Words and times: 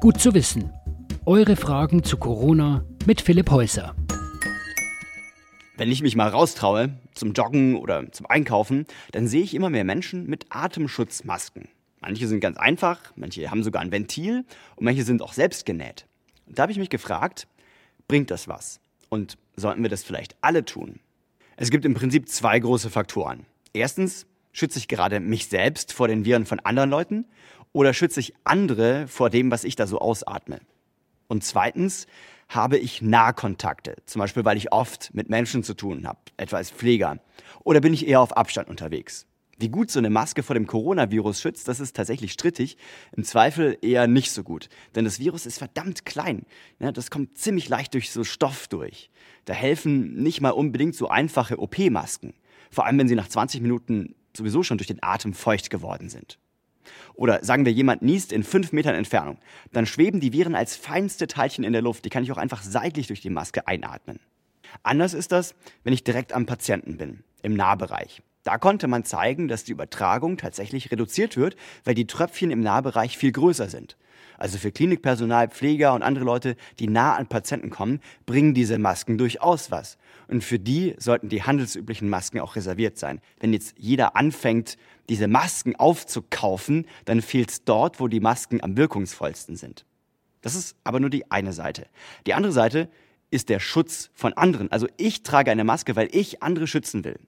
Gut 0.00 0.18
zu 0.18 0.32
wissen. 0.32 0.72
Eure 1.26 1.56
Fragen 1.56 2.02
zu 2.02 2.16
Corona 2.16 2.86
mit 3.04 3.20
Philipp 3.20 3.50
Häuser. 3.50 3.94
Wenn 5.76 5.92
ich 5.92 6.00
mich 6.00 6.16
mal 6.16 6.28
raustraue, 6.28 6.94
zum 7.12 7.34
Joggen 7.34 7.76
oder 7.76 8.10
zum 8.10 8.24
Einkaufen, 8.24 8.86
dann 9.12 9.28
sehe 9.28 9.42
ich 9.42 9.54
immer 9.54 9.68
mehr 9.68 9.84
Menschen 9.84 10.26
mit 10.26 10.46
Atemschutzmasken. 10.48 11.68
Manche 12.00 12.28
sind 12.28 12.40
ganz 12.40 12.56
einfach, 12.56 13.12
manche 13.14 13.50
haben 13.50 13.62
sogar 13.62 13.82
ein 13.82 13.92
Ventil 13.92 14.46
und 14.76 14.84
manche 14.86 15.02
sind 15.02 15.20
auch 15.20 15.34
selbst 15.34 15.66
genäht. 15.66 16.06
Und 16.46 16.58
da 16.58 16.62
habe 16.62 16.72
ich 16.72 16.78
mich 16.78 16.88
gefragt, 16.88 17.46
bringt 18.08 18.30
das 18.30 18.48
was? 18.48 18.80
Und 19.10 19.36
sollten 19.54 19.82
wir 19.82 19.90
das 19.90 20.02
vielleicht 20.02 20.34
alle 20.40 20.64
tun? 20.64 21.00
Es 21.58 21.70
gibt 21.70 21.84
im 21.84 21.92
Prinzip 21.92 22.26
zwei 22.30 22.58
große 22.58 22.88
Faktoren. 22.88 23.44
Erstens, 23.74 24.24
schütze 24.52 24.78
ich 24.78 24.88
gerade 24.88 25.20
mich 25.20 25.48
selbst 25.48 25.92
vor 25.92 26.08
den 26.08 26.24
Viren 26.24 26.46
von 26.46 26.60
anderen 26.60 26.90
Leuten 26.90 27.26
oder 27.72 27.94
schütze 27.94 28.20
ich 28.20 28.34
andere 28.44 29.06
vor 29.08 29.30
dem, 29.30 29.50
was 29.50 29.64
ich 29.64 29.76
da 29.76 29.86
so 29.86 29.98
ausatme? 29.98 30.60
Und 31.28 31.44
zweitens, 31.44 32.06
habe 32.50 32.78
ich 32.78 33.00
Nahkontakte, 33.00 33.96
zum 34.06 34.18
Beispiel 34.18 34.44
weil 34.44 34.56
ich 34.56 34.72
oft 34.72 35.14
mit 35.14 35.30
Menschen 35.30 35.62
zu 35.62 35.74
tun 35.74 36.06
habe, 36.06 36.18
etwa 36.36 36.56
als 36.56 36.70
Pfleger, 36.70 37.20
oder 37.62 37.80
bin 37.80 37.94
ich 37.94 38.08
eher 38.08 38.20
auf 38.20 38.36
Abstand 38.36 38.68
unterwegs? 38.68 39.26
Wie 39.56 39.68
gut 39.68 39.90
so 39.90 39.98
eine 39.98 40.10
Maske 40.10 40.42
vor 40.42 40.54
dem 40.54 40.66
Coronavirus 40.66 41.40
schützt, 41.40 41.68
das 41.68 41.80
ist 41.80 41.94
tatsächlich 41.94 42.32
strittig. 42.32 42.78
Im 43.14 43.24
Zweifel 43.24 43.76
eher 43.82 44.06
nicht 44.06 44.32
so 44.32 44.42
gut. 44.42 44.70
Denn 44.94 45.04
das 45.04 45.20
Virus 45.20 45.44
ist 45.44 45.58
verdammt 45.58 46.06
klein. 46.06 46.46
Ja, 46.78 46.92
das 46.92 47.10
kommt 47.10 47.36
ziemlich 47.36 47.68
leicht 47.68 47.92
durch 47.92 48.10
so 48.10 48.24
Stoff 48.24 48.68
durch. 48.68 49.10
Da 49.44 49.52
helfen 49.52 50.14
nicht 50.14 50.40
mal 50.40 50.50
unbedingt 50.50 50.94
so 50.94 51.08
einfache 51.08 51.58
OP-Masken. 51.58 52.32
Vor 52.70 52.86
allem, 52.86 52.98
wenn 52.98 53.08
sie 53.08 53.14
nach 53.14 53.28
20 53.28 53.60
Minuten 53.60 54.14
sowieso 54.34 54.62
schon 54.62 54.78
durch 54.78 54.88
den 54.88 55.02
Atem 55.02 55.34
feucht 55.34 55.68
geworden 55.68 56.08
sind. 56.08 56.38
Oder 57.14 57.44
sagen 57.44 57.64
wir, 57.64 57.72
jemand 57.72 58.02
niest 58.02 58.32
in 58.32 58.44
fünf 58.44 58.72
Metern 58.72 58.94
Entfernung. 58.94 59.38
Dann 59.72 59.86
schweben 59.86 60.20
die 60.20 60.32
Viren 60.32 60.54
als 60.54 60.76
feinste 60.76 61.26
Teilchen 61.26 61.64
in 61.64 61.72
der 61.72 61.82
Luft. 61.82 62.04
Die 62.04 62.10
kann 62.10 62.22
ich 62.22 62.32
auch 62.32 62.38
einfach 62.38 62.62
seitlich 62.62 63.06
durch 63.06 63.20
die 63.20 63.30
Maske 63.30 63.66
einatmen. 63.66 64.20
Anders 64.82 65.14
ist 65.14 65.32
das, 65.32 65.54
wenn 65.84 65.92
ich 65.92 66.04
direkt 66.04 66.32
am 66.32 66.46
Patienten 66.46 66.96
bin, 66.96 67.24
im 67.42 67.54
Nahbereich. 67.54 68.22
Da 68.44 68.56
konnte 68.56 68.88
man 68.88 69.04
zeigen, 69.04 69.48
dass 69.48 69.64
die 69.64 69.72
Übertragung 69.72 70.36
tatsächlich 70.36 70.90
reduziert 70.90 71.36
wird, 71.36 71.56
weil 71.84 71.94
die 71.94 72.06
Tröpfchen 72.06 72.50
im 72.50 72.60
Nahbereich 72.60 73.18
viel 73.18 73.32
größer 73.32 73.68
sind. 73.68 73.96
Also 74.40 74.56
für 74.56 74.72
Klinikpersonal, 74.72 75.48
Pfleger 75.48 75.92
und 75.92 76.02
andere 76.02 76.24
Leute, 76.24 76.56
die 76.78 76.88
nah 76.88 77.14
an 77.14 77.26
Patienten 77.26 77.68
kommen, 77.68 78.00
bringen 78.24 78.54
diese 78.54 78.78
Masken 78.78 79.18
durchaus 79.18 79.70
was. 79.70 79.98
Und 80.28 80.42
für 80.42 80.58
die 80.58 80.94
sollten 80.96 81.28
die 81.28 81.42
handelsüblichen 81.42 82.08
Masken 82.08 82.40
auch 82.40 82.56
reserviert 82.56 82.96
sein. 82.96 83.20
Wenn 83.38 83.52
jetzt 83.52 83.74
jeder 83.76 84.16
anfängt, 84.16 84.78
diese 85.10 85.28
Masken 85.28 85.76
aufzukaufen, 85.76 86.86
dann 87.04 87.20
fehlt 87.20 87.50
es 87.50 87.64
dort, 87.64 88.00
wo 88.00 88.08
die 88.08 88.20
Masken 88.20 88.62
am 88.62 88.78
wirkungsvollsten 88.78 89.56
sind. 89.56 89.84
Das 90.40 90.54
ist 90.54 90.74
aber 90.84 91.00
nur 91.00 91.10
die 91.10 91.30
eine 91.30 91.52
Seite. 91.52 91.86
Die 92.26 92.32
andere 92.32 92.52
Seite 92.52 92.88
ist 93.30 93.50
der 93.50 93.60
Schutz 93.60 94.08
von 94.14 94.32
anderen. 94.32 94.72
Also 94.72 94.88
ich 94.96 95.22
trage 95.22 95.50
eine 95.50 95.64
Maske, 95.64 95.96
weil 95.96 96.08
ich 96.12 96.42
andere 96.42 96.66
schützen 96.66 97.04
will. 97.04 97.18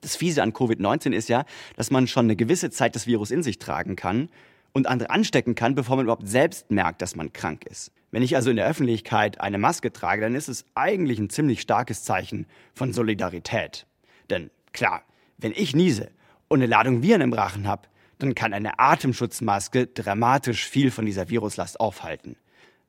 Das 0.00 0.16
Fiese 0.16 0.42
an 0.42 0.54
Covid-19 0.54 1.12
ist 1.12 1.28
ja, 1.28 1.44
dass 1.76 1.90
man 1.90 2.06
schon 2.06 2.24
eine 2.24 2.36
gewisse 2.36 2.70
Zeit 2.70 2.96
das 2.96 3.06
Virus 3.06 3.30
in 3.30 3.42
sich 3.42 3.58
tragen 3.58 3.96
kann 3.96 4.30
und 4.72 4.86
andere 4.86 5.10
anstecken 5.10 5.54
kann, 5.54 5.74
bevor 5.74 5.96
man 5.96 6.06
überhaupt 6.06 6.28
selbst 6.28 6.70
merkt, 6.70 7.02
dass 7.02 7.16
man 7.16 7.32
krank 7.32 7.64
ist. 7.66 7.92
Wenn 8.10 8.22
ich 8.22 8.36
also 8.36 8.50
in 8.50 8.56
der 8.56 8.66
Öffentlichkeit 8.66 9.40
eine 9.40 9.58
Maske 9.58 9.92
trage, 9.92 10.22
dann 10.22 10.34
ist 10.34 10.48
es 10.48 10.64
eigentlich 10.74 11.18
ein 11.18 11.30
ziemlich 11.30 11.60
starkes 11.60 12.04
Zeichen 12.04 12.46
von 12.74 12.92
Solidarität. 12.92 13.86
Denn 14.30 14.50
klar, 14.72 15.02
wenn 15.38 15.52
ich 15.52 15.74
niese 15.74 16.10
und 16.48 16.60
eine 16.60 16.66
Ladung 16.66 17.02
Viren 17.02 17.22
im 17.22 17.32
Rachen 17.32 17.66
habe, 17.66 17.88
dann 18.18 18.34
kann 18.34 18.52
eine 18.52 18.78
Atemschutzmaske 18.78 19.86
dramatisch 19.88 20.66
viel 20.66 20.90
von 20.90 21.06
dieser 21.06 21.28
Viruslast 21.28 21.80
aufhalten. 21.80 22.36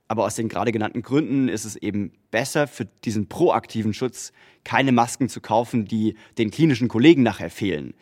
Aber 0.08 0.26
aus 0.26 0.36
den 0.36 0.50
gerade 0.50 0.72
genannten 0.72 1.02
Gründen 1.02 1.48
ist 1.48 1.66
es 1.66 1.76
eben 1.76 2.12
besser 2.30 2.68
für 2.68 2.86
diesen 2.86 3.30
proaktiven 3.30 3.94
Schutz, 3.94 4.32
keine 4.64 4.92
Masken 4.92 5.30
zu 5.30 5.42
kaufen, 5.42 5.86
die 5.86 6.16
den 6.38 6.52
klinischen 6.52 6.88
Kollegen 6.88 7.24
nachher 7.24 7.50
fehlen. 7.50 7.96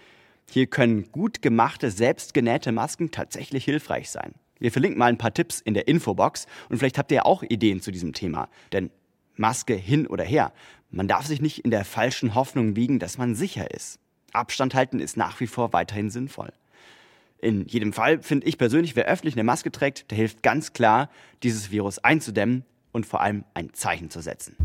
Hier 0.51 0.67
können 0.67 1.09
gut 1.13 1.41
gemachte, 1.41 1.91
selbstgenähte 1.91 2.73
Masken 2.73 3.09
tatsächlich 3.09 3.63
hilfreich 3.63 4.09
sein. 4.09 4.33
Wir 4.59 4.69
verlinken 4.69 4.99
mal 4.99 5.05
ein 5.05 5.17
paar 5.17 5.33
Tipps 5.33 5.61
in 5.61 5.73
der 5.73 5.87
Infobox 5.87 6.45
und 6.67 6.77
vielleicht 6.77 6.97
habt 6.97 7.09
ihr 7.11 7.15
ja 7.15 7.25
auch 7.25 7.41
Ideen 7.41 7.81
zu 7.81 7.89
diesem 7.89 8.11
Thema. 8.11 8.49
Denn 8.73 8.91
Maske 9.37 9.73
hin 9.73 10.07
oder 10.07 10.25
her, 10.25 10.51
man 10.89 11.07
darf 11.07 11.25
sich 11.25 11.41
nicht 11.41 11.59
in 11.59 11.71
der 11.71 11.85
falschen 11.85 12.35
Hoffnung 12.35 12.75
wiegen, 12.75 12.99
dass 12.99 13.17
man 13.17 13.33
sicher 13.33 13.71
ist. 13.71 13.97
Abstand 14.33 14.75
halten 14.75 14.99
ist 14.99 15.15
nach 15.15 15.39
wie 15.39 15.47
vor 15.47 15.71
weiterhin 15.71 16.09
sinnvoll. 16.09 16.51
In 17.39 17.65
jedem 17.65 17.93
Fall 17.93 18.21
finde 18.21 18.45
ich 18.45 18.57
persönlich, 18.57 18.97
wer 18.97 19.05
öffentlich 19.05 19.35
eine 19.35 19.45
Maske 19.45 19.71
trägt, 19.71 20.11
der 20.11 20.17
hilft 20.17 20.43
ganz 20.43 20.73
klar, 20.73 21.09
dieses 21.43 21.71
Virus 21.71 21.99
einzudämmen 21.99 22.65
und 22.91 23.05
vor 23.05 23.21
allem 23.21 23.45
ein 23.53 23.73
Zeichen 23.73 24.09
zu 24.09 24.19
setzen. 24.19 24.57